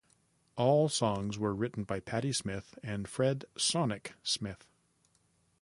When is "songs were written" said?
0.89-1.83